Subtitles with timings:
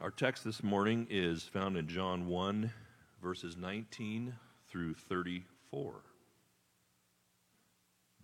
[0.00, 2.72] Our text this morning is found in John 1,
[3.20, 4.32] verses 19
[4.68, 5.92] through 34.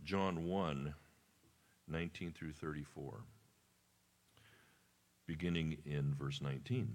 [0.04, 0.94] John 1,
[1.88, 3.24] 19 through 34,
[5.26, 6.92] beginning in verse 19.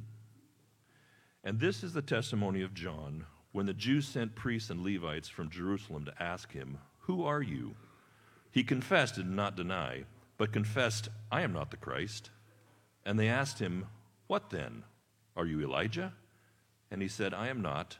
[1.43, 5.49] And this is the testimony of John when the Jews sent priests and Levites from
[5.49, 7.75] Jerusalem to ask him, Who are you?
[8.49, 10.05] He confessed and did not deny,
[10.37, 12.29] but confessed, I am not the Christ.
[13.05, 13.85] And they asked him,
[14.29, 14.83] What then?
[15.35, 16.13] Are you Elijah?
[16.91, 17.97] And he said, I am not.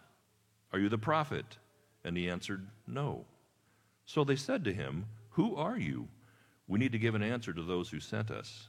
[0.72, 1.58] Are you the prophet?
[2.05, 3.26] And he answered, No.
[4.05, 6.08] So they said to him, Who are you?
[6.67, 8.67] We need to give an answer to those who sent us.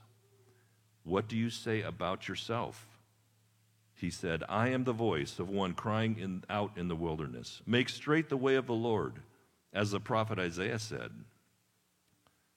[1.04, 2.86] What do you say about yourself?
[3.92, 7.90] He said, I am the voice of one crying in, out in the wilderness, Make
[7.90, 9.16] straight the way of the Lord,
[9.70, 11.10] as the prophet Isaiah said.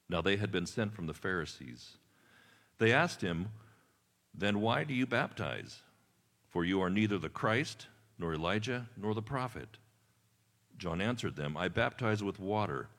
[0.08, 1.98] Now they had been sent from the Pharisees.
[2.78, 3.50] They asked him,
[4.34, 5.82] Then why do you baptize?
[6.50, 9.78] For you are neither the Christ, nor Elijah, nor the prophet.
[10.78, 12.90] John answered them, I baptize with water,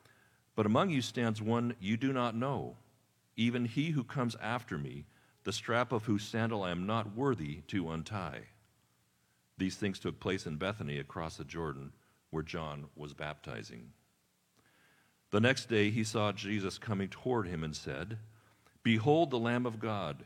[0.55, 2.77] but among you stands one you do not know,
[3.35, 5.05] even he who comes after me,
[5.43, 8.41] the strap of whose sandal I am not worthy to untie.
[9.57, 11.91] These things took place in Bethany across the Jordan,
[12.29, 13.91] where John was baptizing.
[15.31, 18.17] The next day he saw Jesus coming toward him and said,
[18.83, 20.25] Behold the Lamb of God,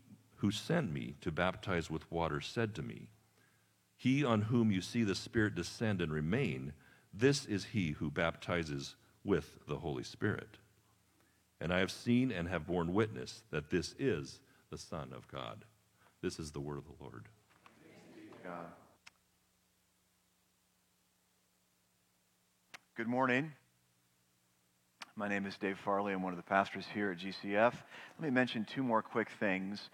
[0.41, 3.07] who sent me to baptize with water said to me,
[3.95, 6.73] He on whom you see the Spirit descend and remain,
[7.13, 10.57] this is he who baptizes with the Holy Spirit.
[11.59, 14.39] And I have seen and have borne witness that this is
[14.71, 15.63] the Son of God.
[16.23, 17.25] This is the word of the Lord.
[18.43, 18.65] God.
[22.97, 23.51] Good morning.
[25.15, 26.13] My name is Dave Farley.
[26.13, 27.73] I'm one of the pastors here at GCF.
[27.73, 29.89] Let me mention two more quick things.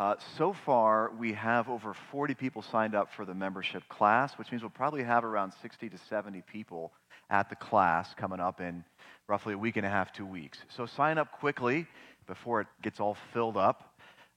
[0.00, 4.50] Uh, so far, we have over 40 people signed up for the membership class, which
[4.50, 6.90] means we'll probably have around 60 to 70 people
[7.28, 8.82] at the class coming up in
[9.28, 10.56] roughly a week and a half, two weeks.
[10.74, 11.86] So sign up quickly
[12.26, 13.92] before it gets all filled up.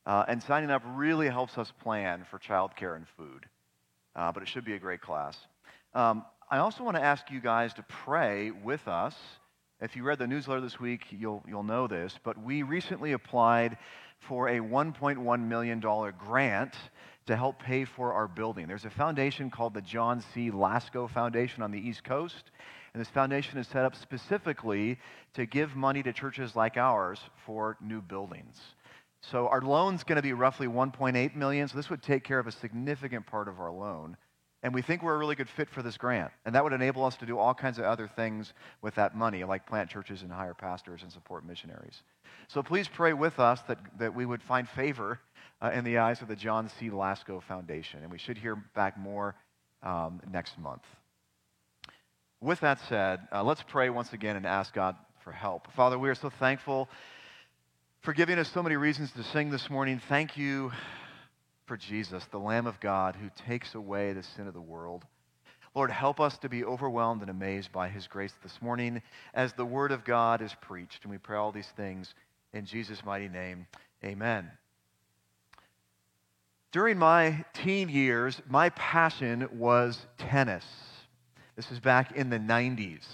[0.06, 3.46] Uh, and signing up really helps us plan for childcare and food.
[4.18, 5.38] Uh, but it should be a great class.
[5.94, 9.16] Um, I also want to ask you guys to pray with us.
[9.80, 13.78] If you read the newsletter this week, you'll, you'll know this, but we recently applied
[14.28, 16.74] for a $1.1 million grant
[17.26, 18.68] to help pay for our building.
[18.68, 20.52] There's a foundation called the John C.
[20.52, 22.52] Lasco Foundation on the East Coast,
[22.94, 25.00] and this foundation is set up specifically
[25.34, 28.60] to give money to churches like ours for new buildings.
[29.22, 32.48] So our loan's going to be roughly 1.8 million, so this would take care of
[32.48, 34.18] a significant part of our loan.
[34.64, 36.32] And we think we're a really good fit for this grant.
[36.46, 39.44] And that would enable us to do all kinds of other things with that money,
[39.44, 42.02] like plant churches and hire pastors and support missionaries.
[42.48, 45.20] So please pray with us that, that we would find favor
[45.62, 46.90] uh, in the eyes of the John C.
[46.90, 48.04] Lasco Foundation.
[48.04, 49.36] And we should hear back more
[49.84, 50.84] um, next month.
[52.40, 54.96] With that said, uh, let's pray once again and ask God
[55.26, 55.68] for help.
[55.76, 56.88] Father, we are so thankful
[58.02, 60.02] for giving us so many reasons to sing this morning.
[60.08, 60.72] Thank you
[61.74, 65.06] for Jesus, the Lamb of God who takes away the sin of the world.
[65.74, 69.02] Lord, help us to be overwhelmed and amazed by his grace this morning
[69.34, 71.00] as the word of God is preached.
[71.02, 72.14] And we pray all these things
[72.54, 73.66] in Jesus' mighty name.
[74.06, 74.52] Amen.
[76.72, 80.66] During my teen years, my passion was tennis.
[81.56, 83.08] This is back in the 90s.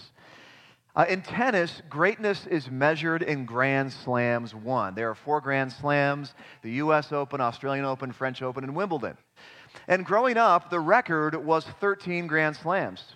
[1.00, 4.94] Uh, in tennis, greatness is measured in Grand Slams won.
[4.96, 7.14] There are four Grand Slams the U.S.
[7.14, 9.16] Open, Australian Open, French Open, and Wimbledon.
[9.88, 13.16] And growing up, the record was 13 Grand Slams.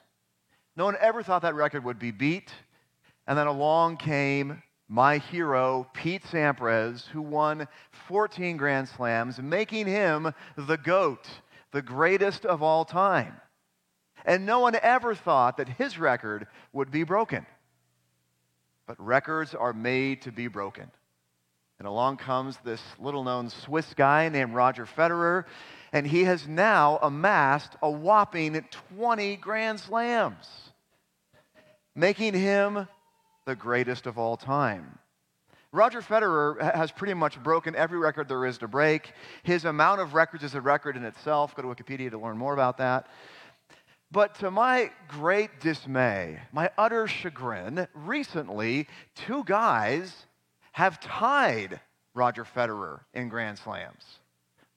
[0.78, 2.54] No one ever thought that record would be beat.
[3.28, 7.68] And then along came my hero, Pete Sampras, who won
[8.08, 11.28] 14 Grand Slams, making him the GOAT,
[11.74, 13.34] the greatest of all time.
[14.24, 17.46] And no one ever thought that his record would be broken.
[18.88, 20.92] But records are made to be broken.
[21.80, 25.46] And along comes this little known Swiss guy named Roger Federer,
[25.92, 28.64] and he has now amassed a whopping
[28.96, 30.72] 20 Grand Slams,
[31.96, 32.88] making him
[33.46, 35.00] the greatest of all time.
[35.74, 39.12] Roger Federer has pretty much broken every record there is to break.
[39.42, 41.56] His amount of records is a record in itself.
[41.56, 43.08] Go to Wikipedia to learn more about that.
[44.14, 50.28] But to my great dismay, my utter chagrin, recently, two guys
[50.72, 51.80] have tied
[52.14, 54.20] Roger Federer in Grand Slams.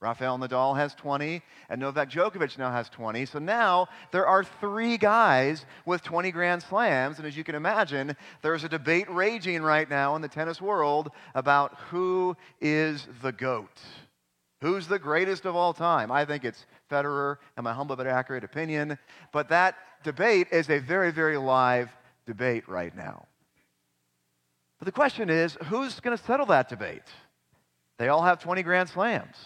[0.00, 3.26] Rafael Nadal has 20, and Novak Djokovic now has 20.
[3.26, 7.18] So now there are three guys with 20 Grand Slams.
[7.18, 11.10] And as you can imagine, there's a debate raging right now in the tennis world
[11.34, 13.82] about who is the GOAT.
[14.66, 16.10] Who's the greatest of all time?
[16.10, 18.98] I think it's Federer, in my humble but accurate opinion.
[19.30, 21.88] But that debate is a very, very live
[22.26, 23.28] debate right now.
[24.80, 27.04] But the question is who's going to settle that debate?
[27.98, 29.36] They all have 20 Grand Slams.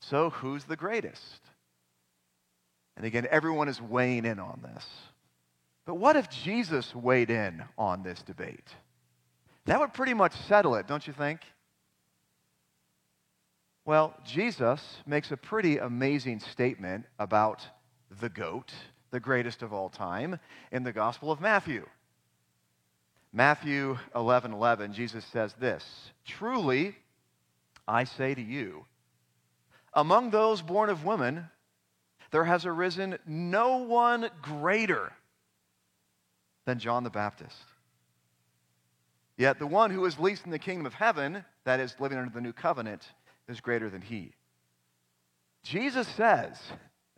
[0.00, 1.38] So who's the greatest?
[2.96, 4.84] And again, everyone is weighing in on this.
[5.86, 8.66] But what if Jesus weighed in on this debate?
[9.66, 11.38] That would pretty much settle it, don't you think?
[13.84, 17.66] Well, Jesus makes a pretty amazing statement about
[18.20, 18.72] the goat,
[19.10, 20.38] the greatest of all time,
[20.70, 21.84] in the Gospel of Matthew.
[23.32, 25.84] Matthew 11 11, Jesus says this
[26.24, 26.96] Truly,
[27.88, 28.84] I say to you,
[29.94, 31.48] among those born of women,
[32.30, 35.12] there has arisen no one greater
[36.66, 37.56] than John the Baptist.
[39.36, 42.32] Yet the one who is least in the kingdom of heaven, that is, living under
[42.32, 43.02] the new covenant,
[43.48, 44.32] is greater than he.
[45.62, 46.58] Jesus says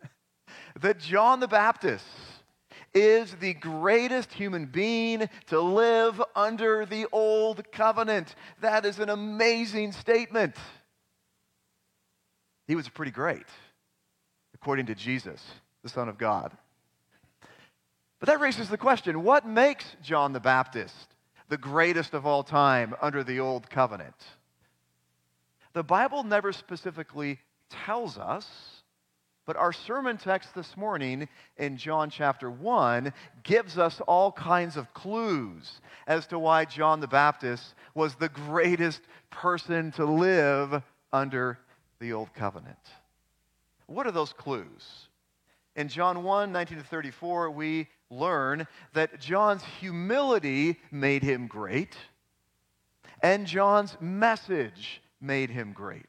[0.80, 2.04] that John the Baptist
[2.92, 8.34] is the greatest human being to live under the old covenant.
[8.60, 10.56] That is an amazing statement.
[12.66, 13.46] He was pretty great,
[14.54, 15.42] according to Jesus,
[15.82, 16.56] the Son of God.
[18.20, 21.08] But that raises the question what makes John the Baptist
[21.48, 24.14] the greatest of all time under the old covenant?
[25.74, 28.48] The Bible never specifically tells us,
[29.44, 33.12] but our sermon text this morning in John chapter 1
[33.42, 39.02] gives us all kinds of clues as to why John the Baptist was the greatest
[39.30, 40.80] person to live
[41.12, 41.58] under
[41.98, 42.78] the old covenant.
[43.86, 45.08] What are those clues?
[45.74, 51.96] In John 1 19 to 34, we learn that John's humility made him great,
[53.20, 56.04] and John's message made him great.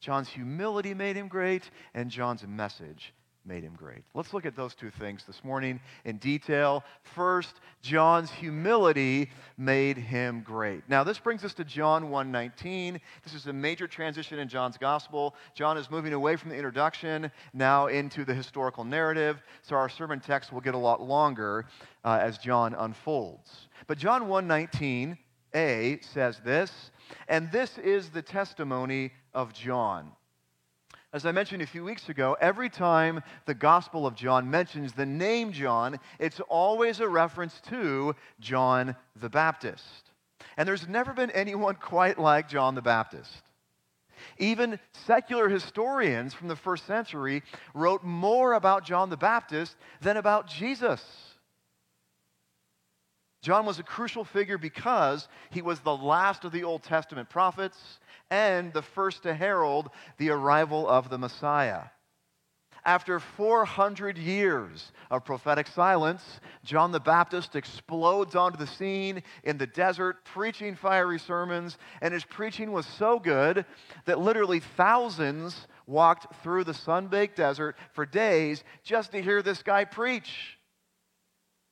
[0.00, 3.12] John's humility made him great, and John's message
[3.44, 4.02] made him great.
[4.14, 6.84] Let's look at those two things this morning in detail.
[7.14, 10.82] First, John's humility made him great.
[10.88, 13.00] Now, this brings us to John 1:19.
[13.24, 15.34] This is a major transition in John's gospel.
[15.54, 20.20] John is moving away from the introduction now into the historical narrative, so our sermon
[20.20, 21.66] text will get a lot longer
[22.04, 23.68] uh, as John unfolds.
[23.86, 26.90] But John 1:19a says this,
[27.28, 30.12] and this is the testimony of John.
[31.12, 35.06] As I mentioned a few weeks ago, every time the Gospel of John mentions the
[35.06, 40.10] name John, it's always a reference to John the Baptist.
[40.56, 43.42] And there's never been anyone quite like John the Baptist.
[44.38, 47.42] Even secular historians from the first century
[47.74, 51.02] wrote more about John the Baptist than about Jesus.
[53.42, 58.00] John was a crucial figure because he was the last of the Old Testament prophets
[58.30, 61.84] and the first to herald the arrival of the Messiah.
[62.84, 69.66] After 400 years of prophetic silence, John the Baptist explodes onto the scene in the
[69.66, 73.66] desert, preaching fiery sermons, and his preaching was so good
[74.06, 79.62] that literally thousands walked through the sun baked desert for days just to hear this
[79.62, 80.58] guy preach.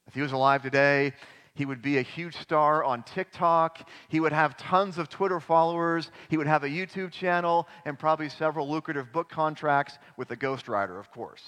[0.06, 1.14] If he was alive today,
[1.58, 3.88] he would be a huge star on TikTok.
[4.08, 6.08] He would have tons of Twitter followers.
[6.28, 11.00] He would have a YouTube channel and probably several lucrative book contracts with a ghostwriter,
[11.00, 11.42] of course.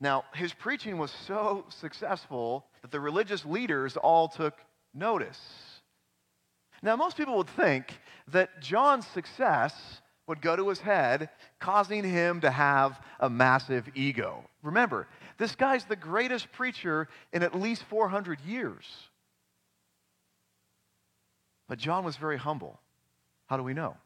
[0.00, 4.54] Now, his preaching was so successful that the religious leaders all took
[4.92, 5.38] notice.
[6.82, 7.96] Now, most people would think
[8.32, 9.72] that John's success
[10.26, 14.44] would go to his head, causing him to have a massive ego.
[14.62, 18.84] Remember, this guy's the greatest preacher in at least 400 years.
[21.68, 22.78] But John was very humble.
[23.46, 23.96] How do we know?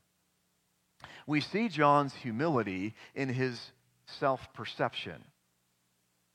[1.27, 3.61] We see John's humility in his
[4.07, 5.23] self perception.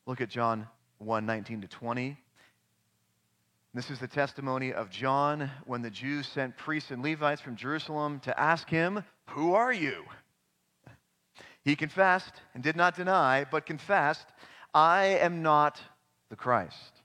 [0.06, 0.68] Look at John
[1.00, 2.18] 1 19 to 20.
[3.74, 8.20] This is the testimony of John when the Jews sent priests and Levites from Jerusalem
[8.22, 10.04] to ask him, Who are you?
[11.64, 14.28] He confessed and did not deny, but confessed,
[14.74, 15.80] I am not
[16.30, 17.02] the Christ.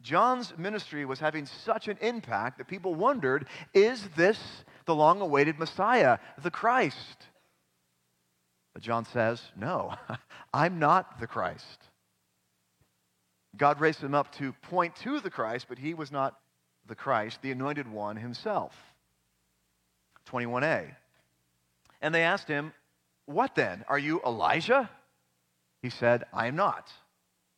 [0.00, 4.38] John's ministry was having such an impact that people wondered is this
[4.84, 7.26] the long awaited Messiah, the Christ?
[8.74, 9.94] But John says, No,
[10.54, 11.82] I'm not the Christ.
[13.56, 16.34] God raised him up to point to the Christ, but he was not
[16.86, 18.74] the Christ, the anointed one himself.
[20.30, 20.94] 21a.
[22.00, 22.72] And they asked him,
[23.26, 23.84] What then?
[23.88, 24.90] Are you Elijah?
[25.82, 26.90] He said, I am not.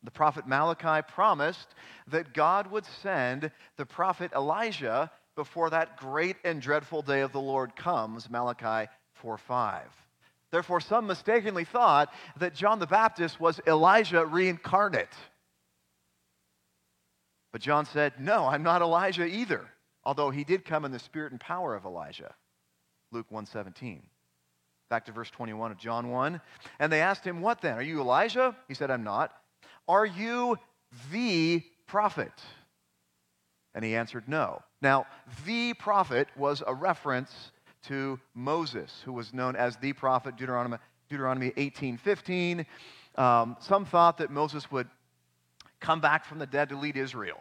[0.02, 1.74] The prophet Malachi promised
[2.08, 7.40] that God would send the prophet Elijah before that great and dreadful day of the
[7.40, 9.82] Lord comes, Malachi 4 5.
[10.50, 15.14] Therefore, some mistakenly thought that John the Baptist was Elijah reincarnate.
[17.56, 19.66] But John said, No, I'm not Elijah either,
[20.04, 22.34] although he did come in the spirit and power of Elijah.
[23.12, 24.02] Luke 117.
[24.90, 26.38] Back to verse 21 of John 1.
[26.78, 27.78] And they asked him, What then?
[27.78, 28.54] Are you Elijah?
[28.68, 29.32] He said, I'm not.
[29.88, 30.58] Are you
[31.10, 32.34] the prophet?
[33.74, 34.60] And he answered, No.
[34.82, 35.06] Now,
[35.46, 37.52] the prophet was a reference
[37.84, 40.76] to Moses, who was known as the prophet, Deuteronomy,
[41.08, 42.66] Deuteronomy 18:15.
[43.14, 44.90] Um, some thought that Moses would
[45.80, 47.38] come back from the dead to lead Israel.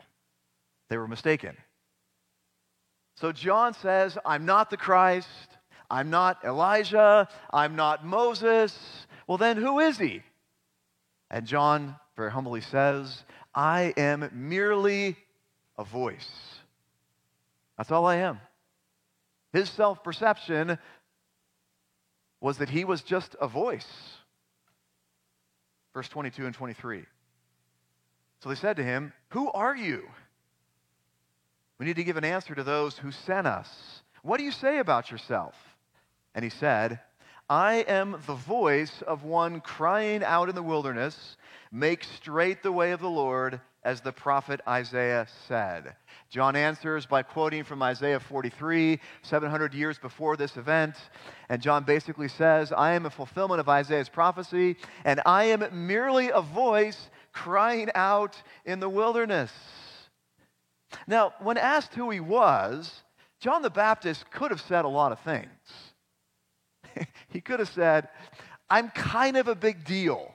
[0.90, 1.56] They were mistaken.
[3.16, 5.28] So John says, I'm not the Christ.
[5.90, 7.28] I'm not Elijah.
[7.52, 8.78] I'm not Moses.
[9.28, 10.22] Well, then who is he?
[11.30, 13.24] And John very humbly says,
[13.54, 15.16] I am merely
[15.78, 16.30] a voice.
[17.78, 18.40] That's all I am.
[19.54, 20.78] His self perception
[22.42, 23.88] was that he was just a voice.
[25.94, 27.06] Verse 22 and 23.
[28.42, 30.08] So they said to him, Who are you?
[31.80, 34.02] We need to give an answer to those who sent us.
[34.22, 35.56] What do you say about yourself?
[36.34, 37.00] And he said,
[37.50, 41.38] I am the voice of one crying out in the wilderness,
[41.72, 45.96] Make straight the way of the Lord, as the prophet Isaiah said.
[46.30, 50.96] John answers by quoting from Isaiah 43, 700 years before this event.
[51.50, 56.30] And John basically says, I am a fulfillment of Isaiah's prophecy, and I am merely
[56.30, 59.52] a voice crying out in the wilderness.
[61.06, 63.04] Now, when asked who he was,
[63.42, 65.50] John the Baptist could have said a lot of things.
[67.30, 68.08] he could have said,
[68.70, 70.34] I'm kind of a big deal.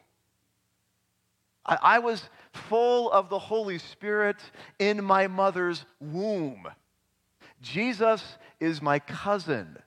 [1.65, 4.37] I, I, was full of the Holy Spirit
[4.79, 6.69] in my mother's womb.
[7.63, 8.23] Jesus
[8.61, 9.79] is my cousin.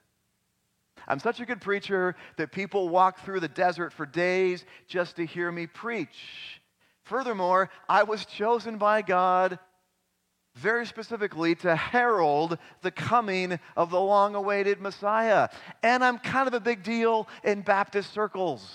[1.08, 5.26] I'm such a good preacher that people walk through the desert for days just to
[5.26, 6.62] hear me preach.
[7.04, 9.60] Furthermore, I was chosen by God
[10.56, 15.50] very specifically to herald the coming of the long awaited Messiah.
[15.82, 18.66] And I'm kind of a big deal in Baptist circles.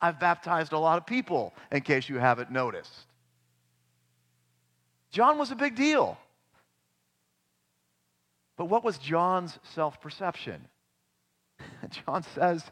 [0.00, 3.06] I've baptized a lot of people, in case you haven't noticed.
[5.10, 6.18] John was a big deal.
[8.56, 10.66] But what was John's self perception?
[11.90, 12.62] John says,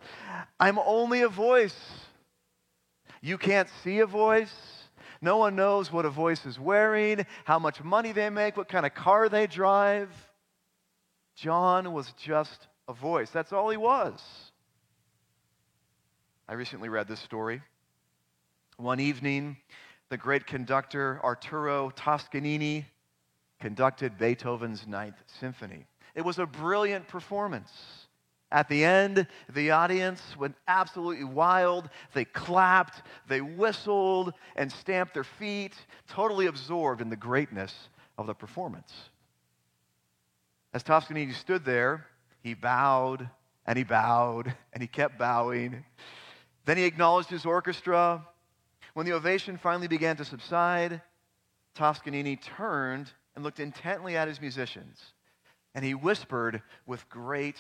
[0.61, 1.79] I'm only a voice.
[3.21, 4.55] You can't see a voice.
[5.21, 8.85] No one knows what a voice is wearing, how much money they make, what kind
[8.85, 10.11] of car they drive.
[11.35, 13.31] John was just a voice.
[13.31, 14.21] That's all he was.
[16.49, 17.63] I recently read this story.
[18.77, 19.57] One evening,
[20.11, 22.87] the great conductor Arturo Toscanini
[23.61, 25.87] conducted Beethoven's Ninth Symphony.
[26.15, 28.06] It was a brilliant performance.
[28.57, 31.91] At the end, the audience went absolutely wild.
[32.15, 35.75] They clapped, they whistled, and stamped their feet,
[36.09, 39.11] totally absorbed in the greatness of the performance.
[40.73, 42.07] As Toscanini stood there,
[42.43, 43.29] he bowed
[43.67, 45.85] and he bowed and he kept bowing.
[46.65, 48.27] Then he acknowledged his orchestra.
[48.95, 51.03] When the ovation finally began to subside,
[51.75, 55.13] Toscanini turned and looked intently at his musicians,
[55.75, 57.57] and he whispered with great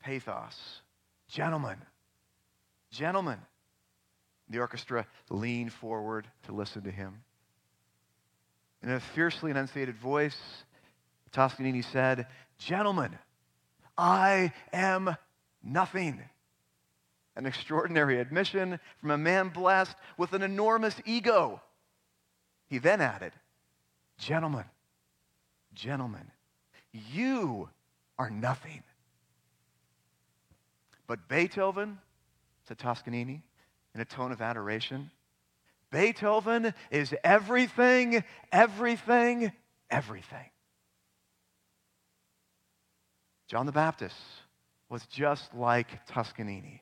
[0.00, 0.82] pathos.
[1.28, 1.76] Gentlemen,
[2.90, 3.38] gentlemen.
[4.48, 7.22] The orchestra leaned forward to listen to him.
[8.82, 10.36] In a fiercely enunciated voice,
[11.30, 12.26] Toscanini said,
[12.58, 13.16] Gentlemen,
[13.96, 15.16] I am
[15.62, 16.20] nothing.
[17.36, 21.62] An extraordinary admission from a man blessed with an enormous ego.
[22.66, 23.32] He then added,
[24.18, 24.64] Gentlemen,
[25.74, 26.30] gentlemen,
[26.92, 27.68] you
[28.18, 28.82] are nothing.
[31.10, 31.98] But Beethoven,
[32.68, 33.42] said Toscanini
[33.96, 35.10] in a tone of adoration,
[35.90, 39.50] Beethoven is everything, everything,
[39.90, 40.48] everything.
[43.48, 44.14] John the Baptist
[44.88, 46.80] was just like Toscanini.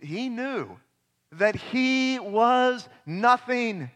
[0.00, 0.78] He knew
[1.32, 3.90] that he was nothing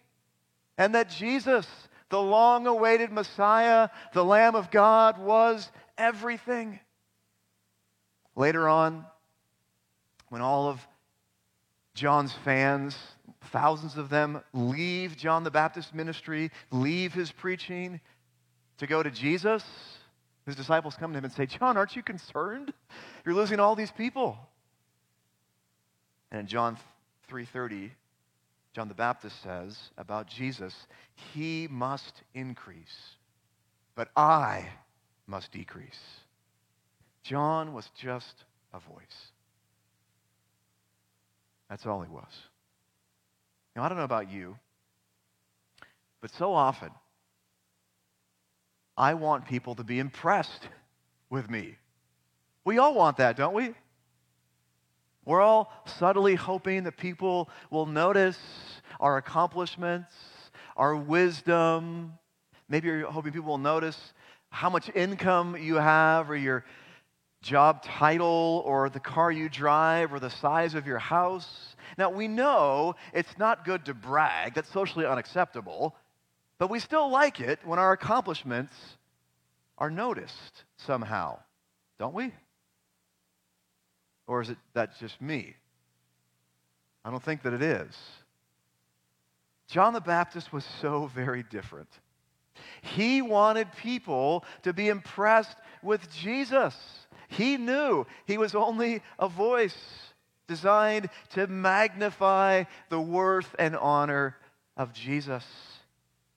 [0.76, 1.68] and that Jesus,
[2.08, 6.80] The long awaited Messiah, the Lamb of God, was everything.
[8.34, 9.06] Later on,
[10.32, 10.80] when all of
[11.92, 12.96] John's fans,
[13.52, 18.00] thousands of them, leave John the Baptist ministry, leave his preaching
[18.78, 19.62] to go to Jesus,
[20.46, 22.72] his disciples come to him and say, John, aren't you concerned?
[23.26, 24.38] You're losing all these people.
[26.30, 26.78] And in John
[27.30, 27.90] 3:30,
[28.72, 30.74] John the Baptist says about Jesus,
[31.34, 33.16] he must increase,
[33.94, 34.66] but I
[35.26, 36.00] must decrease.
[37.22, 39.31] John was just a voice.
[41.72, 42.28] That's all he was.
[43.74, 44.58] Now, I don't know about you,
[46.20, 46.90] but so often
[48.94, 50.68] I want people to be impressed
[51.30, 51.76] with me.
[52.66, 53.72] We all want that, don't we?
[55.24, 58.38] We're all subtly hoping that people will notice
[59.00, 60.12] our accomplishments,
[60.76, 62.12] our wisdom.
[62.68, 64.12] Maybe you're hoping people will notice
[64.50, 66.66] how much income you have, or your
[67.42, 71.76] job title, or the car you drive, or the size of your house.
[71.98, 75.94] Now, we know it's not good to brag, that's socially unacceptable,
[76.58, 78.74] but we still like it when our accomplishments
[79.76, 81.40] are noticed somehow,
[81.98, 82.32] don't we?
[84.26, 85.56] Or is it that just me?
[87.04, 87.94] I don't think that it is.
[89.66, 91.88] John the Baptist was so very different.
[92.82, 96.76] He wanted people to be impressed with Jesus.
[97.32, 99.76] He knew he was only a voice
[100.48, 104.36] designed to magnify the worth and honor
[104.76, 105.44] of Jesus.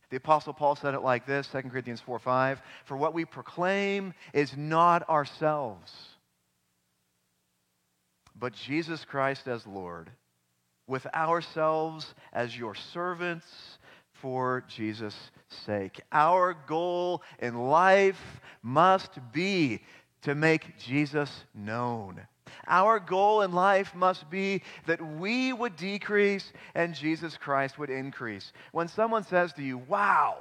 [0.09, 4.13] The Apostle Paul said it like this 2 Corinthians 4 5 For what we proclaim
[4.33, 5.91] is not ourselves
[8.37, 10.11] but Jesus Christ as Lord,
[10.87, 13.47] with ourselves as your servants
[14.21, 15.31] for Jesus'
[15.65, 16.01] sake.
[16.11, 18.19] Our goal in life
[18.61, 19.81] must be
[20.25, 22.19] to make Jesus known.
[22.67, 28.51] Our goal in life must be that we would decrease and Jesus Christ would increase.
[28.71, 30.37] When someone says to you, Wow,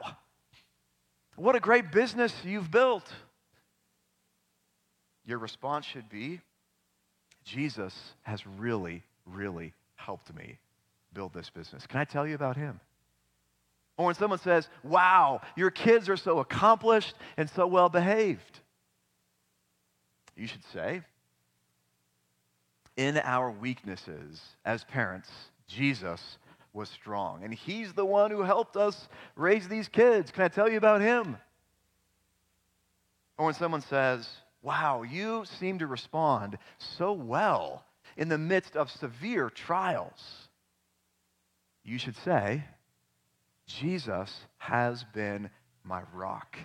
[1.37, 3.12] what a great business you've built,
[5.26, 6.40] your response should be,
[7.44, 10.59] Jesus has really, really helped me
[11.12, 11.87] build this business.
[11.87, 12.80] Can I tell you about him?
[13.96, 18.61] Or when someone says, Wow, your kids are so accomplished and so well behaved,
[20.37, 21.03] you should say,
[22.97, 25.31] In our weaknesses as parents,
[25.68, 26.38] Jesus
[26.73, 27.44] was strong.
[27.44, 30.31] And he's the one who helped us raise these kids.
[30.31, 31.37] Can I tell you about him?
[33.38, 34.29] Or when someone says,
[34.62, 37.85] Wow, you seem to respond so well
[38.16, 40.49] in the midst of severe trials.
[41.85, 42.64] You should say,
[43.66, 45.51] Jesus has been
[45.85, 46.57] my rock.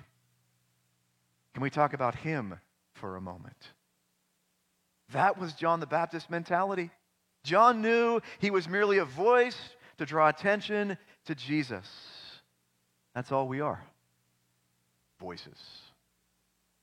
[1.54, 2.56] Can we talk about him
[3.00, 3.58] for a moment?
[5.14, 6.92] That was John the Baptist mentality.
[7.44, 9.58] John knew he was merely a voice
[9.98, 11.88] to draw attention to Jesus.
[13.16, 13.84] That's all we are
[15.20, 15.58] voices.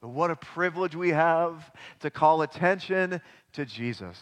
[0.00, 3.20] But what a privilege we have to call attention
[3.55, 4.18] to Jesus.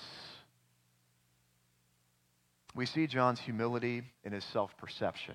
[2.75, 5.35] We see John's humility in his self perception.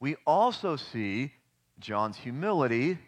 [0.00, 1.32] We also see
[1.78, 2.98] John's humility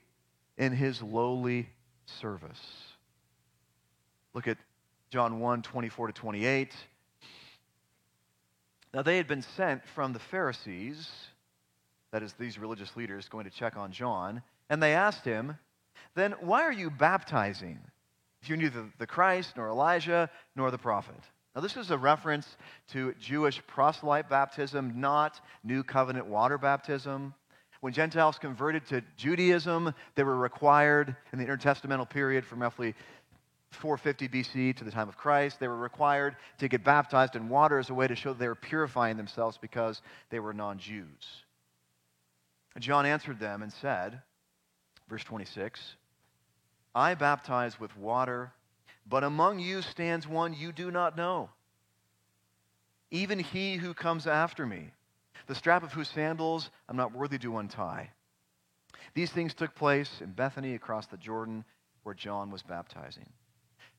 [0.56, 1.68] in his lowly
[2.06, 2.60] service.
[4.32, 4.58] Look at
[5.10, 6.72] John 1 24 to 28.
[8.92, 11.10] Now, they had been sent from the Pharisees,
[12.12, 14.40] that is, these religious leaders going to check on John,
[14.70, 15.58] and they asked him,
[16.14, 17.80] then why are you baptizing
[18.40, 21.20] if you're neither the Christ, nor Elijah, nor the prophet?
[21.54, 22.56] Now, this is a reference
[22.92, 27.34] to Jewish proselyte baptism, not New Covenant water baptism.
[27.84, 32.94] When Gentiles converted to Judaism, they were required in the intertestamental period from roughly
[33.72, 37.78] 450 BC to the time of Christ, they were required to get baptized in water
[37.78, 41.44] as a way to show they were purifying themselves because they were non Jews.
[42.78, 44.18] John answered them and said,
[45.10, 45.96] verse 26,
[46.94, 48.54] I baptize with water,
[49.06, 51.50] but among you stands one you do not know.
[53.10, 54.92] Even he who comes after me,
[55.46, 58.10] the strap of whose sandals I'm not worthy to untie.
[59.14, 61.64] These things took place in Bethany across the Jordan
[62.02, 63.28] where John was baptizing.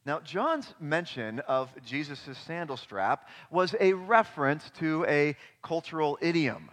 [0.05, 6.69] Now, John's mention of Jesus' sandal strap was a reference to a cultural idiom.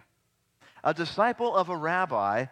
[0.83, 2.45] A disciple of a rabbi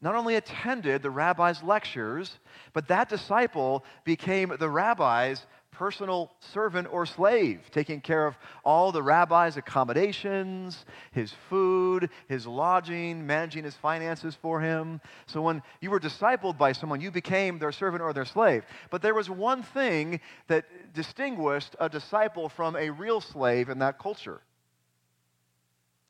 [0.00, 2.38] not only attended the rabbi's lectures,
[2.72, 5.44] but that disciple became the rabbi's
[5.80, 13.26] personal servant or slave, taking care of all the rabbi's accommodations, his food, his lodging,
[13.26, 15.00] managing his finances for him.
[15.26, 18.62] So when you were discipled by someone, you became their servant or their slave.
[18.90, 23.98] But there was one thing that distinguished a disciple from a real slave in that
[23.98, 24.42] culture.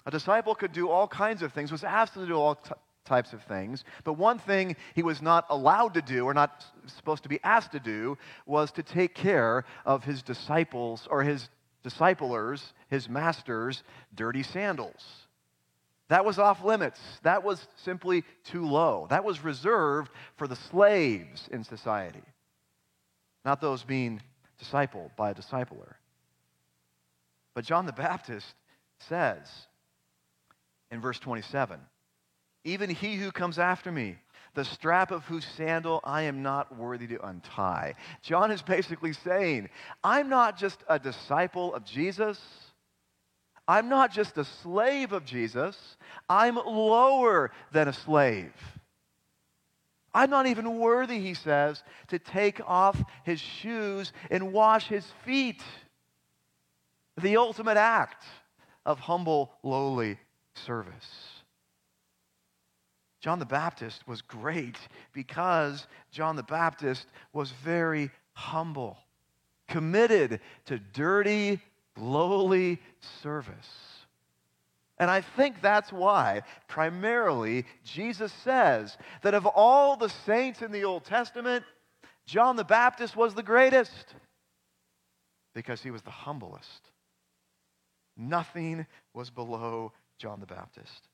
[0.04, 2.58] A disciple could do all kinds of things, was asked to do all
[3.10, 3.84] types of things.
[4.04, 7.72] But one thing he was not allowed to do, or not supposed to be asked
[7.72, 11.48] to do, was to take care of his disciples or his
[11.82, 13.82] disciplers, his masters'
[14.14, 15.04] dirty sandals.
[16.08, 17.00] That was off limits.
[17.22, 19.08] That was simply too low.
[19.10, 22.22] That was reserved for the slaves in society,
[23.44, 24.22] not those being
[24.62, 25.94] discipled by a discipler.
[27.54, 28.54] But John the Baptist
[29.08, 29.48] says
[30.92, 31.80] in verse 27
[32.64, 34.16] even he who comes after me,
[34.54, 37.94] the strap of whose sandal I am not worthy to untie.
[38.22, 39.68] John is basically saying,
[40.02, 42.40] I'm not just a disciple of Jesus.
[43.68, 45.96] I'm not just a slave of Jesus.
[46.28, 48.52] I'm lower than a slave.
[50.12, 55.62] I'm not even worthy, he says, to take off his shoes and wash his feet.
[57.20, 58.24] The ultimate act
[58.84, 60.18] of humble, lowly
[60.54, 61.29] service.
[63.20, 64.78] John the Baptist was great
[65.12, 68.96] because John the Baptist was very humble,
[69.68, 71.60] committed to dirty,
[71.96, 72.80] lowly
[73.22, 73.70] service.
[74.98, 80.84] And I think that's why, primarily, Jesus says that of all the saints in the
[80.84, 81.64] Old Testament,
[82.26, 84.14] John the Baptist was the greatest
[85.54, 86.90] because he was the humblest.
[88.16, 91.08] Nothing was below John the Baptist.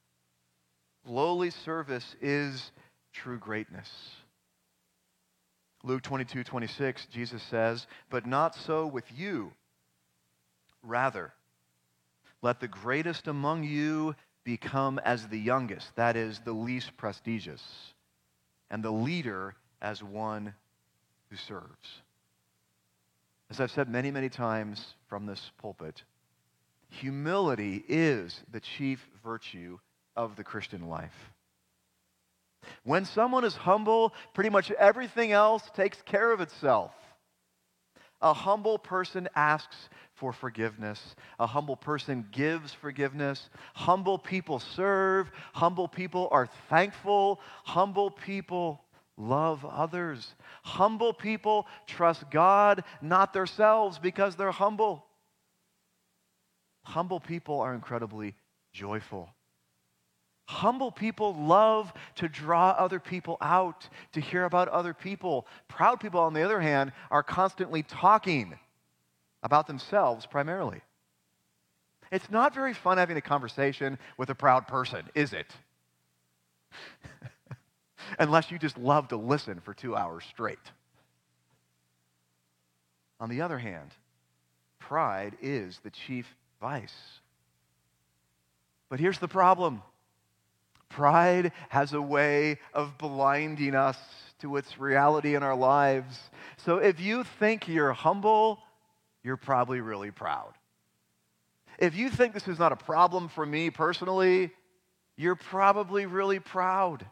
[1.07, 2.73] Lowly service is
[3.13, 3.89] true greatness.
[5.85, 9.53] Luke 22, 26, Jesus says, But not so with you.
[10.83, 11.33] Rather,
[12.43, 17.63] let the greatest among you become as the youngest, that is, the least prestigious,
[18.71, 20.55] and the leader as one
[21.31, 22.03] who serves.
[23.49, 26.03] As I've said many, many times from this pulpit,
[26.89, 29.79] humility is the chief virtue
[30.17, 31.33] of the Christian life.
[32.85, 36.93] When someone is humble, pretty much everything else takes care of itself.
[38.23, 39.77] A humble person asks
[40.15, 41.15] for forgiveness.
[41.39, 43.51] A humble person gives forgiveness.
[43.75, 45.31] Humble people serve.
[45.53, 47.41] Humble people are thankful.
[47.65, 48.81] Humble people
[49.19, 50.35] love others.
[50.63, 55.05] Humble people trust God, not themselves, because they're humble.
[56.85, 58.35] Humble people are incredibly
[58.73, 59.29] joyful.
[60.47, 65.47] Humble people love to draw other people out, to hear about other people.
[65.67, 68.55] Proud people, on the other hand, are constantly talking
[69.43, 70.81] about themselves primarily.
[72.13, 75.53] It's not very fun having a conversation with a proud person, is it?
[78.19, 80.59] Unless you just love to listen for two hours straight.
[83.19, 83.91] On the other hand,
[84.79, 86.27] pride is the chief
[86.61, 86.95] vice.
[88.89, 89.83] But here's the problem
[90.89, 93.99] Pride has a way of blinding us
[94.41, 96.19] to its reality in our lives.
[96.59, 98.61] So if you think you're humble,
[99.23, 100.53] you're probably really proud.
[101.79, 104.51] If you think this is not a problem for me personally,
[105.17, 107.05] you're probably really proud.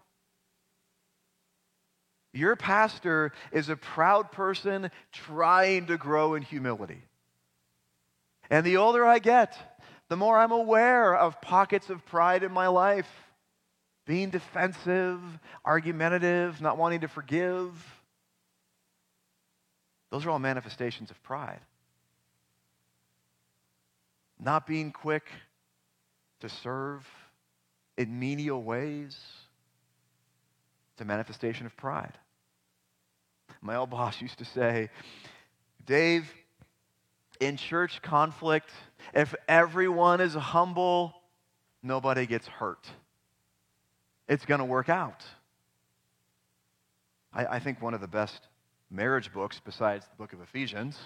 [2.32, 7.02] Your pastor is a proud person trying to grow in humility.
[8.50, 9.56] And the older I get,
[10.08, 13.08] the more I'm aware of pockets of pride in my life
[14.06, 15.20] being defensive,
[15.64, 17.72] argumentative, not wanting to forgive.
[20.10, 21.60] Those are all manifestations of pride.
[24.38, 25.26] Not being quick
[26.40, 27.06] to serve
[27.96, 29.16] in menial ways.
[30.92, 32.18] It's a manifestation of pride.
[33.62, 34.90] My old boss used to say,
[35.86, 36.30] Dave,
[37.40, 38.70] in church conflict,
[39.14, 41.14] if everyone is humble,
[41.82, 42.86] nobody gets hurt
[44.28, 45.22] it's going to work out.
[47.32, 48.48] I, I, think one of the best
[48.90, 50.98] marriage books, besides the book of Ephesians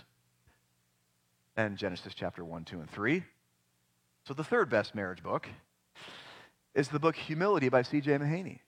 [1.57, 3.25] and Genesis chapter 1, 2, and 3.
[4.25, 5.49] So the third best marriage book
[6.75, 8.13] is the book Humility by C.J.
[8.19, 8.61] Mahaney.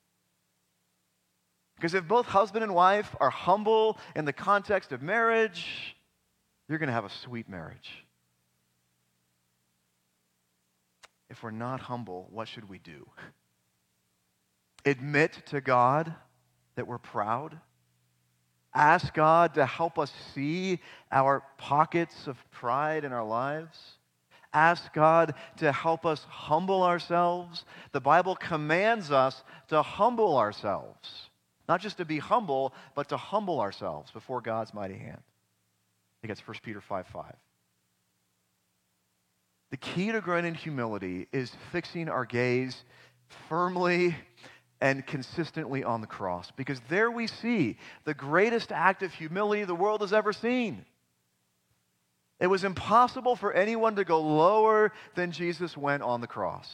[1.76, 5.96] Because if both husband and wife are humble in the context of marriage,
[6.68, 8.04] you're going to have a sweet marriage.
[11.30, 13.08] If we're not humble, what should we do?
[14.84, 16.14] Admit to God
[16.76, 17.58] that we're proud,
[18.74, 23.78] ask God to help us see our pockets of pride in our lives?
[24.52, 27.64] Ask God to help us humble ourselves.
[27.92, 31.30] The Bible commands us to humble ourselves.
[31.68, 35.20] Not just to be humble, but to humble ourselves before God's mighty hand.
[35.20, 37.34] I think that's 1 Peter 5 5.
[39.70, 42.84] The key to growing in humility is fixing our gaze
[43.48, 44.16] firmly
[44.80, 46.50] and consistently on the cross.
[46.56, 50.84] Because there we see the greatest act of humility the world has ever seen.
[52.38, 56.70] It was impossible for anyone to go lower than Jesus went on the cross.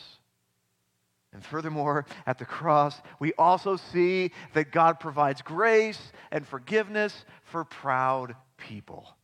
[1.33, 7.65] And furthermore, at the cross, we also see that God provides grace and forgiveness for
[7.65, 9.17] proud people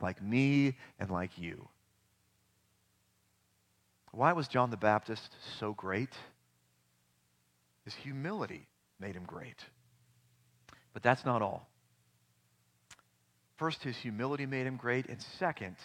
[0.00, 1.68] like me and like you.
[4.12, 6.14] Why was John the Baptist so great?
[7.88, 8.68] His humility
[9.00, 9.64] made him great.
[10.92, 11.70] But that's not all.
[13.56, 15.76] First, his humility made him great, and second,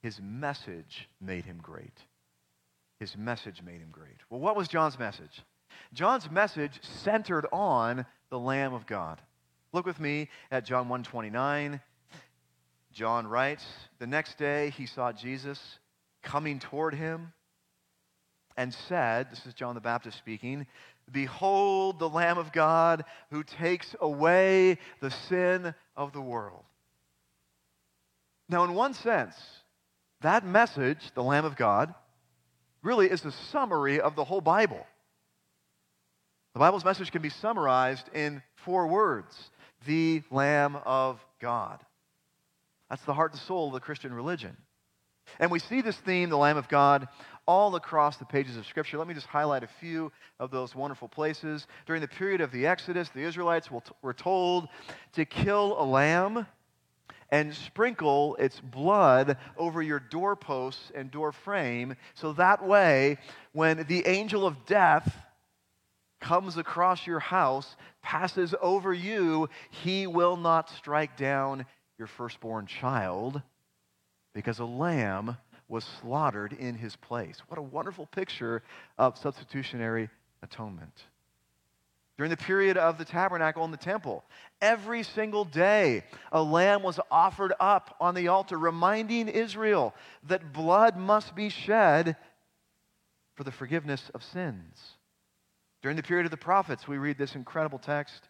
[0.00, 1.98] his message made him great.
[3.00, 4.18] His message made him great.
[4.30, 5.42] Well, what was John's message?
[5.92, 9.20] John's message centered on the Lamb of God.
[9.72, 11.80] Look with me at John 129.
[12.92, 13.66] John writes,
[13.98, 15.60] The next day he saw Jesus
[16.22, 17.32] coming toward him
[18.56, 20.66] and said, This is John the Baptist speaking,
[21.12, 26.64] Behold the Lamb of God who takes away the sin of the world.
[28.48, 29.34] Now, in one sense,
[30.22, 31.94] that message, the Lamb of God,
[32.82, 34.86] really is a summary of the whole Bible.
[36.54, 39.50] The Bible's message can be summarized in four words
[39.86, 41.78] the Lamb of God.
[42.90, 44.56] That's the heart and soul of the Christian religion.
[45.40, 47.08] And we see this theme, the Lamb of God,
[47.46, 48.98] all across the pages of Scripture.
[48.98, 51.66] Let me just highlight a few of those wonderful places.
[51.86, 53.70] During the period of the Exodus, the Israelites
[54.02, 54.68] were told
[55.14, 56.46] to kill a lamb
[57.30, 63.18] and sprinkle its blood over your doorposts and door frame, so that way,
[63.52, 65.14] when the angel of death
[66.20, 71.66] comes across your house, passes over you, he will not strike down
[71.98, 73.42] your firstborn child
[74.34, 75.36] because a lamb
[75.68, 77.42] was slaughtered in his place.
[77.48, 78.62] What a wonderful picture
[78.96, 80.08] of substitutionary
[80.42, 81.04] atonement.
[82.16, 84.24] During the period of the tabernacle and the temple,
[84.60, 89.94] every single day a lamb was offered up on the altar, reminding Israel
[90.26, 92.16] that blood must be shed
[93.36, 94.96] for the forgiveness of sins.
[95.80, 98.22] During the period of the prophets, we read this incredible text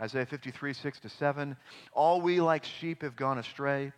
[0.00, 1.56] Isaiah 53, 6 to 7.
[1.92, 3.92] All we like sheep have gone astray.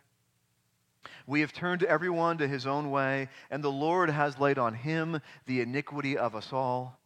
[1.25, 5.21] We have turned everyone to his own way, and the Lord has laid on him
[5.45, 6.99] the iniquity of us all.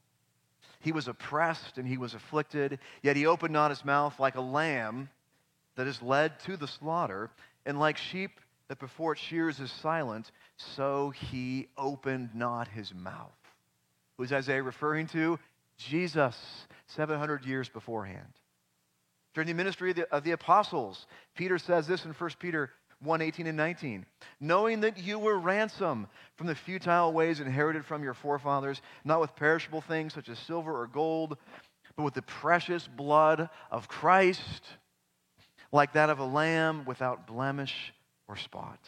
[0.79, 4.41] He was oppressed and he was afflicted, yet he opened not his mouth like a
[4.41, 5.09] lamb
[5.75, 7.29] that is led to the slaughter,
[7.65, 8.31] and like sheep
[8.67, 13.31] that before it shears is silent, so he opened not his mouth.
[14.17, 15.39] Who is Isaiah referring to?
[15.77, 16.37] Jesus,
[16.87, 18.33] 700 years beforehand.
[19.33, 23.21] During the ministry of the, of the apostles, Peter says this in 1 Peter 1
[23.21, 24.05] 18 and 19.
[24.39, 29.35] Knowing that you were ransomed from the futile ways inherited from your forefathers, not with
[29.35, 31.37] perishable things such as silver or gold,
[31.95, 34.61] but with the precious blood of Christ,
[35.71, 37.93] like that of a lamb without blemish
[38.27, 38.79] or spot.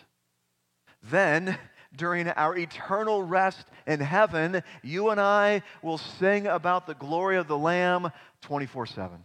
[1.04, 1.58] Then,
[1.96, 7.48] during our eternal rest in heaven, you and I will sing about the glory of
[7.48, 9.18] the Lamb 24 7.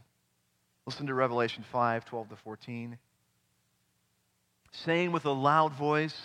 [0.87, 2.99] Listen to Revelation 5 12 to 14
[4.71, 6.19] saying with a loud voice,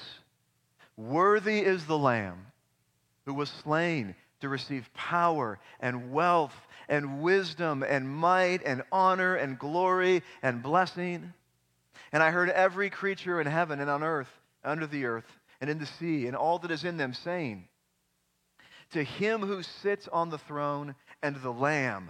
[0.98, 2.48] Worthy is the Lamb
[3.26, 6.54] who was slain to receive power and wealth
[6.90, 11.34] and wisdom and might and honor and glory and blessing.
[12.12, 14.30] And I heard every creature in heaven and on earth,
[14.64, 17.68] under the earth, and in the sea, and all that is in them, saying,
[18.92, 22.10] To him who sits on the throne and the Lamb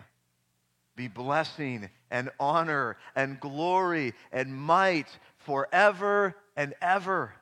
[0.95, 5.07] be blessing and honor and glory and might
[5.45, 7.33] forever and ever.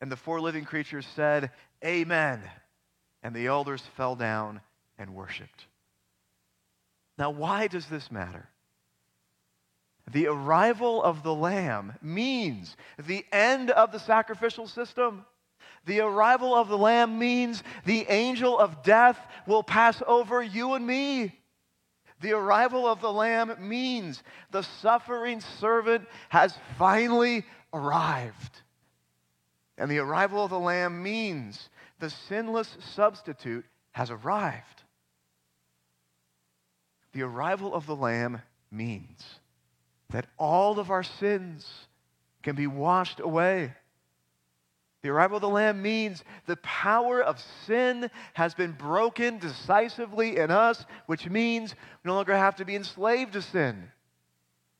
[0.00, 1.50] And the four living creatures said,
[1.84, 2.42] Amen.
[3.22, 4.60] And the elders fell down
[4.98, 5.66] and worshiped.
[7.18, 8.48] Now, why does this matter?
[10.12, 15.26] The arrival of the Lamb means the end of the sacrificial system.
[15.84, 20.86] The arrival of the Lamb means the angel of death will pass over you and
[20.86, 21.37] me.
[22.20, 28.62] The arrival of the Lamb means the suffering servant has finally arrived.
[29.76, 31.68] And the arrival of the Lamb means
[32.00, 34.82] the sinless substitute has arrived.
[37.12, 39.24] The arrival of the Lamb means
[40.10, 41.66] that all of our sins
[42.42, 43.72] can be washed away.
[45.02, 50.50] The arrival of the Lamb means the power of sin has been broken decisively in
[50.50, 53.90] us, which means we no longer have to be enslaved to sin.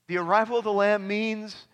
[0.09, 1.69] The arrival of the Lamb means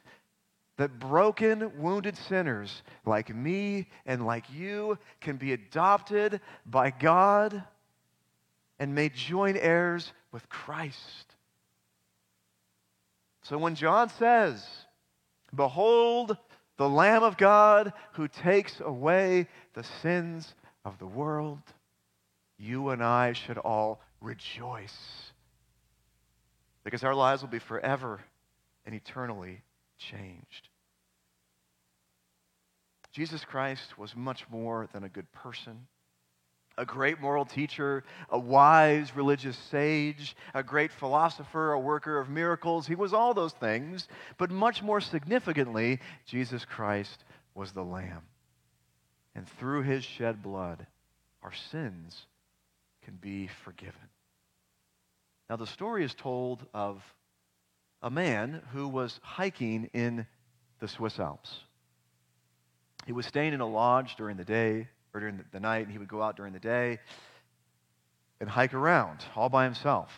[0.76, 7.62] that broken, wounded sinners like me and like you can be adopted by God
[8.78, 11.35] and made joint heirs with Christ.
[13.42, 14.66] So when John says,
[15.54, 16.37] Behold,
[16.76, 21.60] the Lamb of God who takes away the sins of the world,
[22.58, 24.96] you and I should all rejoice.
[26.84, 28.20] Because our lives will be forever
[28.84, 29.62] and eternally
[29.98, 30.68] changed.
[33.12, 35.87] Jesus Christ was much more than a good person
[36.76, 42.87] a great moral teacher, a wise religious sage, a great philosopher, a worker of miracles.
[42.87, 44.08] He was all those things,
[44.38, 48.22] but much more significantly, Jesus Christ was the Lamb.
[49.34, 50.87] And through his shed blood,
[51.42, 52.26] our sins
[53.04, 54.08] can be forgiven.
[55.50, 57.02] Now, the story is told of
[58.02, 60.26] a man who was hiking in
[60.80, 61.60] the Swiss Alps.
[63.06, 65.98] He was staying in a lodge during the day or during the night, and he
[65.98, 66.98] would go out during the day
[68.40, 70.12] and hike around all by himself.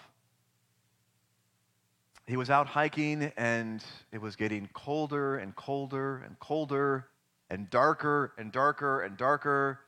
[2.26, 7.06] He was out hiking, and it was getting colder and colder and colder
[7.50, 9.78] and darker and darker and darker.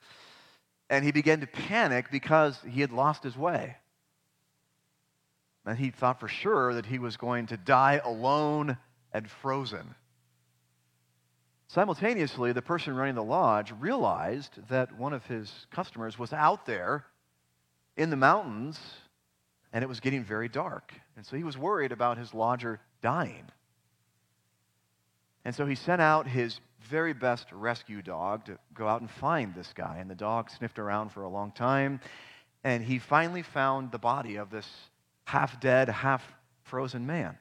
[0.88, 3.76] And he began to panic because he had lost his way.
[5.66, 8.78] And he thought for sure that he was going to die alone
[9.12, 9.94] and frozen.
[11.68, 17.04] Simultaneously, the person running the lodge realized that one of his customers was out there
[17.96, 18.80] in the mountains
[19.72, 20.94] and it was getting very dark.
[21.16, 23.44] And so he was worried about his lodger dying.
[25.44, 29.54] And so he sent out his very best rescue dog to go out and find
[29.54, 29.98] this guy.
[30.00, 32.00] And the dog sniffed around for a long time.
[32.64, 34.66] And he finally found the body of this
[35.24, 36.22] half dead, half
[36.62, 37.36] frozen man.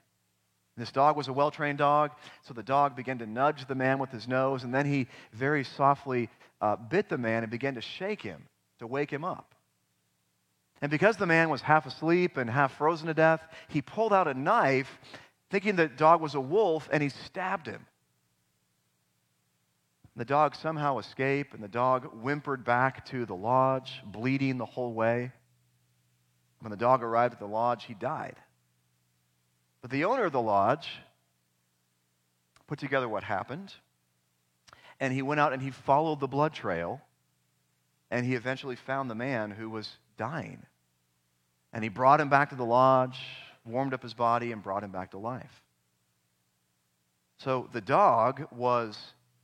[0.78, 2.12] This dog was a well trained dog,
[2.44, 5.64] so the dog began to nudge the man with his nose, and then he very
[5.64, 6.30] softly
[6.62, 8.44] uh, bit the man and began to shake him
[8.80, 9.56] to wake him up.
[10.80, 14.28] And because the man was half asleep and half frozen to death, he pulled out
[14.28, 15.00] a knife,
[15.50, 17.86] thinking the dog was a wolf, and he stabbed him.
[20.16, 24.94] The dog somehow escaped, and the dog whimpered back to the lodge, bleeding the whole
[24.94, 25.32] way.
[26.60, 28.36] When the dog arrived at the lodge, he died.
[29.82, 30.90] But the owner of the lodge
[32.68, 33.74] put together what happened,
[35.00, 37.02] and he went out and he followed the blood trail,
[38.12, 40.66] and he eventually found the man who was dying.
[41.74, 43.20] And he brought him back to the lodge,
[43.66, 45.62] warmed up his body, and brought him back to life.
[47.38, 48.98] So the dog was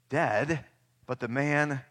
[0.10, 0.66] dead,
[1.06, 1.82] but the man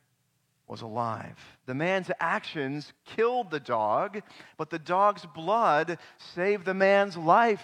[0.67, 1.39] was alive.
[1.67, 4.23] The man's actions killed the dog,
[4.57, 5.99] but the dog's blood
[6.35, 7.63] saved the man's life.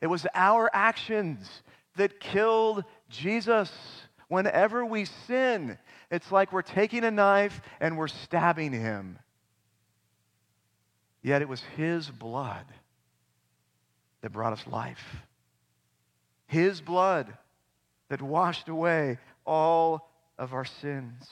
[0.00, 1.48] It was our actions
[1.96, 3.70] that killed Jesus.
[4.28, 5.76] Whenever we sin,
[6.10, 9.18] it's like we're taking a knife and we're stabbing him.
[11.22, 12.64] Yet it was his blood
[14.22, 15.04] that brought us life.
[16.46, 17.36] His blood
[18.08, 21.28] that washed away all of our sins.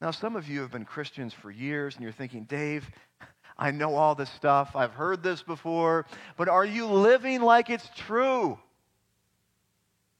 [0.00, 2.90] Now, some of you have been Christians for years and you're thinking, Dave,
[3.62, 4.74] I know all this stuff.
[4.74, 6.04] I've heard this before.
[6.36, 8.58] But are you living like it's true?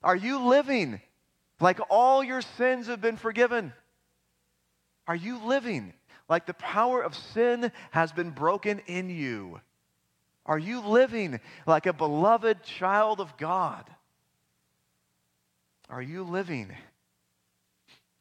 [0.00, 1.00] Are you living
[1.58, 3.72] like all your sins have been forgiven?
[5.08, 5.92] Are you living
[6.28, 9.60] like the power of sin has been broken in you?
[10.46, 13.90] Are you living like a beloved child of God?
[15.90, 16.70] Are you living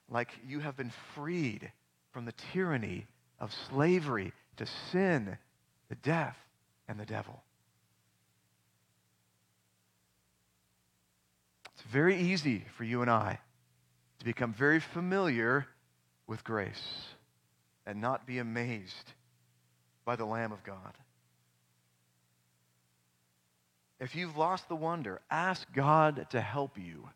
[0.09, 1.71] like you have been freed
[2.11, 3.05] from the tyranny
[3.39, 5.39] of slavery to sin,
[5.89, 6.37] the death,
[6.87, 7.41] and the devil.
[11.73, 13.39] It's very easy for you and I
[14.19, 15.65] to become very familiar
[16.27, 17.07] with grace
[17.87, 19.13] and not be amazed
[20.05, 20.93] by the Lamb of God.
[23.99, 27.09] If you've lost the wonder, ask God to help you.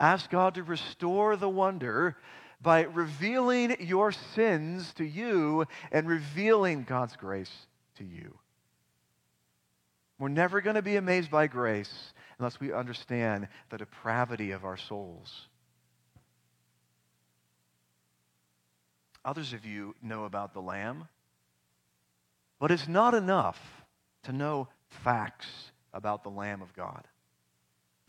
[0.00, 2.16] Ask God to restore the wonder
[2.64, 7.52] by revealing your sins to you and revealing God's grace
[7.98, 8.34] to you.
[10.18, 11.92] We're never going to be amazed by grace
[12.38, 15.48] unless we understand the depravity of our souls.
[19.24, 21.06] Others of you know about the Lamb,
[22.58, 23.60] but it's not enough
[24.24, 25.46] to know facts
[25.92, 27.06] about the Lamb of God.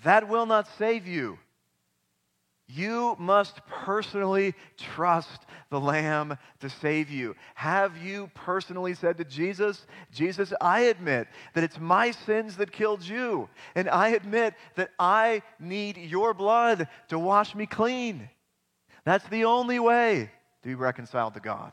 [0.03, 1.39] That will not save you.
[2.67, 7.35] You must personally trust the Lamb to save you.
[7.53, 13.03] Have you personally said to Jesus, Jesus, I admit that it's my sins that killed
[13.03, 18.29] you, and I admit that I need your blood to wash me clean.
[19.03, 20.31] That's the only way
[20.63, 21.71] to be reconciled to God.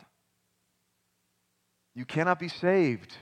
[1.94, 3.16] You cannot be saved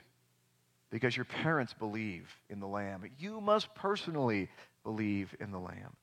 [0.90, 3.04] because your parents believe in the Lamb.
[3.18, 4.48] You must personally
[4.82, 5.96] believe in the Lamb.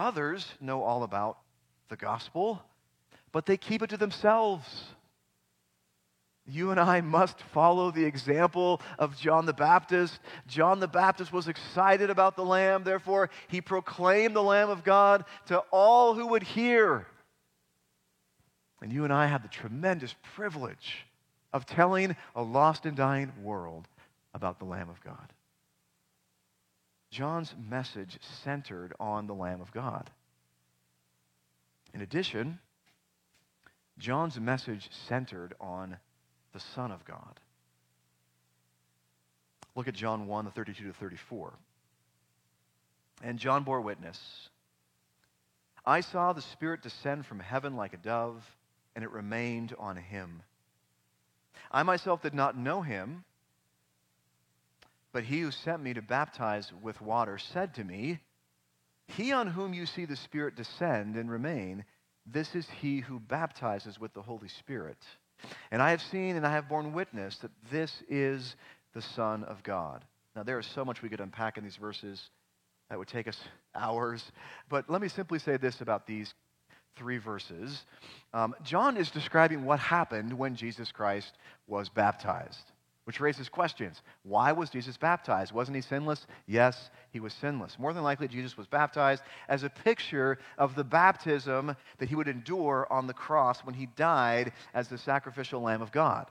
[0.00, 1.36] Others know all about
[1.90, 2.62] the gospel,
[3.32, 4.64] but they keep it to themselves.
[6.46, 10.18] You and I must follow the example of John the Baptist.
[10.46, 15.26] John the Baptist was excited about the Lamb, therefore, he proclaimed the Lamb of God
[15.48, 17.06] to all who would hear.
[18.80, 21.04] And you and I have the tremendous privilege
[21.52, 23.86] of telling a lost and dying world
[24.32, 25.30] about the Lamb of God.
[27.10, 30.10] John's message centered on the Lamb of God.
[31.92, 32.60] In addition,
[33.98, 35.96] John's message centered on
[36.52, 37.40] the Son of God.
[39.74, 41.52] Look at John 1, the 32 to 34.
[43.22, 44.48] And John bore witness
[45.84, 48.44] I saw the Spirit descend from heaven like a dove,
[48.94, 50.42] and it remained on him.
[51.72, 53.24] I myself did not know him
[55.12, 58.20] but he who sent me to baptize with water said to me,
[59.08, 61.84] He on whom you see the Spirit descend and remain,
[62.26, 64.98] this is he who baptizes with the Holy Spirit.
[65.70, 68.54] And I have seen and I have borne witness that this is
[68.94, 70.04] the Son of God.
[70.36, 72.30] Now, there is so much we could unpack in these verses
[72.88, 73.38] that would take us
[73.74, 74.30] hours.
[74.68, 76.32] But let me simply say this about these
[76.96, 77.84] three verses.
[78.32, 81.32] Um, John is describing what happened when Jesus Christ
[81.66, 82.72] was baptized
[83.04, 84.02] which raises questions.
[84.22, 85.52] Why was Jesus baptized?
[85.52, 86.26] Wasn't he sinless?
[86.46, 87.78] Yes, he was sinless.
[87.78, 92.28] More than likely, Jesus was baptized as a picture of the baptism that he would
[92.28, 96.30] endure on the cross when he died as the sacrificial Lamb of God.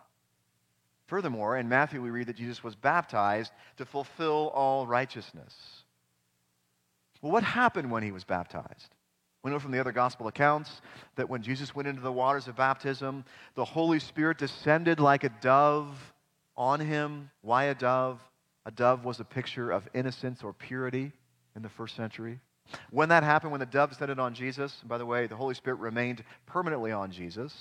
[1.08, 5.56] Furthermore, in Matthew, we read that Jesus was baptized to fulfill all righteousness.
[7.22, 8.96] Well, what happened when he was baptized?
[9.44, 10.82] We know from the other gospel accounts
[11.16, 15.30] that when Jesus went into the waters of baptism, the Holy Spirit descended like a
[15.42, 16.14] dove
[16.60, 17.32] on him.
[17.42, 18.22] Why a dove?
[18.66, 21.12] A dove was a picture of innocence or purity
[21.56, 22.40] in the first century.
[22.92, 25.80] When that happened, when the dove descended on Jesus, by the way, the Holy Spirit
[25.80, 27.56] remained permanently on Jesus.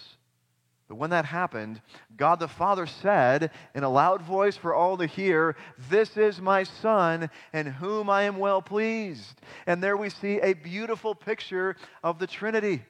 [0.89, 1.81] But when that happened,
[2.17, 5.55] God the Father said in a loud voice for all to hear,
[5.89, 9.41] This is my Son, in whom I am well pleased.
[9.67, 12.83] And there we see a beautiful picture of the Trinity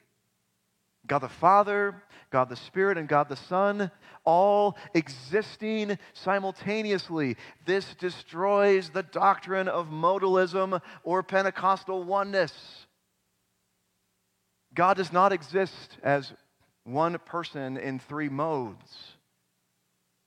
[1.09, 3.89] God the Father, God the Spirit, and God the Son
[4.23, 7.37] all existing simultaneously.
[7.65, 12.53] This destroys the doctrine of modalism or Pentecostal oneness.
[14.73, 16.31] God does not exist as
[16.83, 19.15] one person in three modes.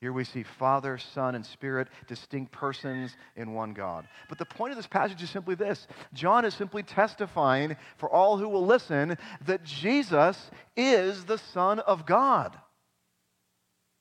[0.03, 4.09] Here we see Father, Son, and Spirit, distinct persons in one God.
[4.28, 8.36] But the point of this passage is simply this John is simply testifying for all
[8.36, 12.59] who will listen that Jesus is the Son of God.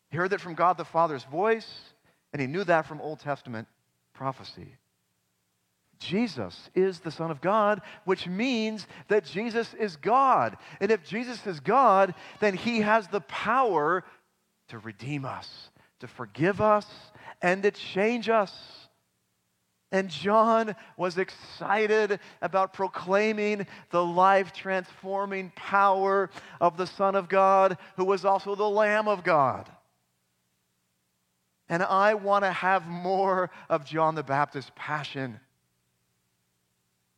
[0.10, 1.70] He heard that from God the Father's voice,
[2.34, 3.68] and he knew that from Old Testament
[4.12, 4.78] prophecy.
[5.99, 10.58] Jesus is the Son of God, which means that Jesus is God.
[10.80, 14.04] And if Jesus is God, then he has the power
[14.70, 15.70] to redeem us,
[16.02, 16.86] to forgive us,
[17.41, 18.54] and to change us.
[19.91, 26.30] And John was excited about proclaiming the life transforming power
[26.62, 29.70] of the Son of God, who was also the Lamb of God.
[31.68, 35.39] And I want to have more of John the Baptist's passion.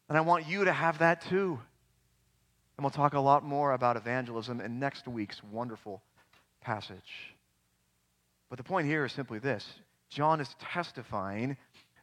[0.09, 1.59] And I want you to have that too.
[2.77, 6.01] And we'll talk a lot more about evangelism in next week's wonderful
[6.61, 7.32] passage.
[8.53, 9.65] But the point here is simply this
[10.11, 11.57] John is testifying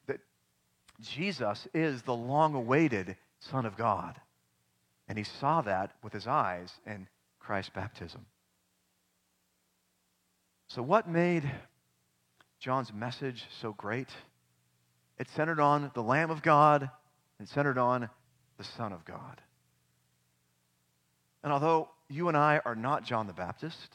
[0.09, 0.18] that
[1.01, 4.20] Jesus is the long awaited Son of God.
[5.07, 7.07] And he saw that with his eyes in
[7.38, 8.26] Christ's baptism.
[10.66, 11.48] So, what made
[12.59, 14.09] John's message so great?
[15.20, 16.90] It centered on the Lamb of God
[17.38, 18.11] and centered on
[18.59, 19.40] the Son of God.
[21.44, 23.94] And although you and I are not John the Baptist,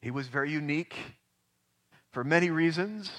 [0.00, 0.94] he was very unique
[2.16, 3.12] for many reasons.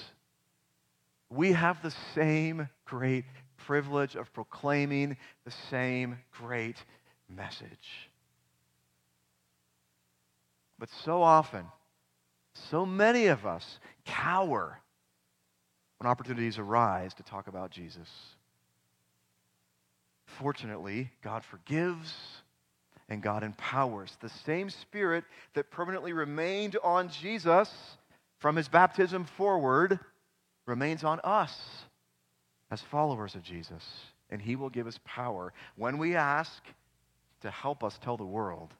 [1.30, 3.26] We have the same great
[3.56, 6.74] privilege of proclaiming the same great
[7.28, 8.10] message.
[10.80, 11.66] But so often,
[12.54, 14.80] so many of us cower
[15.98, 18.08] when opportunities arise to talk about Jesus.
[20.26, 22.12] Fortunately, God forgives
[23.08, 24.16] and God empowers.
[24.20, 25.22] The same Spirit
[25.54, 27.70] that permanently remained on Jesus
[28.38, 29.98] from his baptism forward
[30.66, 31.56] remains on us
[32.70, 33.84] as followers of Jesus.
[34.30, 36.62] And he will give us power when we ask
[37.40, 38.74] to help us tell the world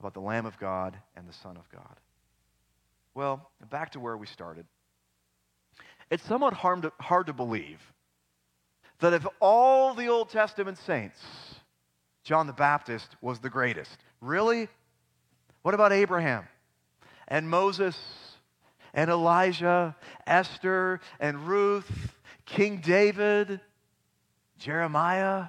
[0.00, 1.96] about the Lamb of God and the Son of God.
[3.14, 4.66] Well, back to where we started.
[6.10, 7.80] It's somewhat hard to, hard to believe
[9.00, 11.18] that of all the Old Testament saints,
[12.24, 13.96] John the Baptist was the greatest.
[14.20, 14.68] Really?
[15.62, 16.44] What about Abraham
[17.28, 17.96] and Moses
[18.94, 19.94] and Elijah,
[20.26, 22.14] Esther and Ruth,
[22.46, 23.60] King David,
[24.56, 25.46] Jeremiah?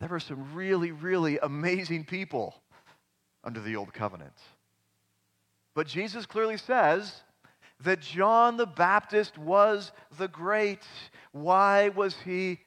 [0.00, 2.54] There were some really, really amazing people
[3.42, 4.36] under the Old Covenant.
[5.74, 7.22] But Jesus clearly says
[7.82, 10.82] that John the Baptist was the great.
[11.32, 12.60] Why was he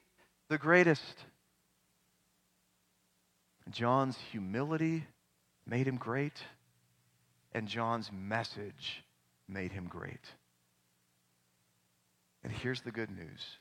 [0.48, 1.02] the greatest?
[3.70, 5.06] John's humility
[5.66, 6.42] made him great,
[7.52, 9.04] and John's message
[9.48, 10.24] made him great.
[12.42, 13.58] And here's the good news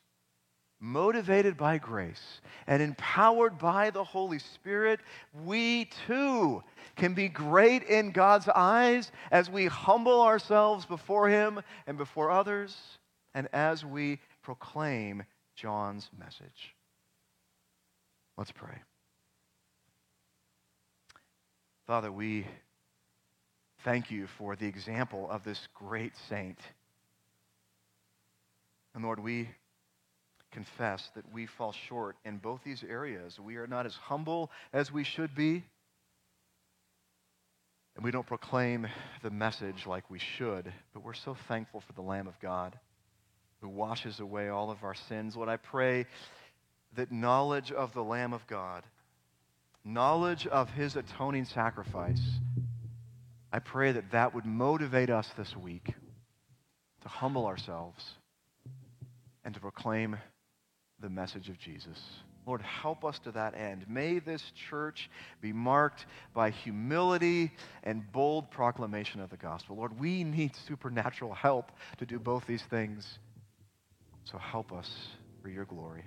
[0.82, 5.00] motivated by grace and empowered by the Holy Spirit,
[5.46, 6.64] we too
[6.96, 12.76] can be great in God's eyes as we humble ourselves before Him and before others,
[13.36, 15.24] and as we proclaim
[15.56, 16.76] John's message.
[18.38, 18.82] Let's pray.
[21.86, 22.48] Father, we
[23.84, 26.60] thank you for the example of this great saint.
[28.94, 29.50] And Lord, we
[30.52, 33.40] confess that we fall short in both these areas.
[33.40, 35.64] We are not as humble as we should be,
[37.96, 38.88] and we don't proclaim
[39.24, 42.78] the message like we should, but we're so thankful for the Lamb of God
[43.62, 45.36] who washes away all of our sins.
[45.36, 46.06] Lord, I pray
[46.96, 48.84] that knowledge of the Lamb of God,
[49.86, 52.22] knowledge of his atoning sacrifice,
[53.52, 55.94] I pray that that would motivate us this week
[57.02, 58.04] to humble ourselves
[59.44, 60.18] and to proclaim
[61.02, 62.00] the message of Jesus.
[62.46, 63.86] Lord, help us to that end.
[63.88, 65.10] May this church
[65.42, 67.52] be marked by humility
[67.84, 69.76] and bold proclamation of the gospel.
[69.76, 73.20] Lord, we need supernatural help to do both these things.
[74.24, 74.90] So help us
[75.42, 76.04] for your glory.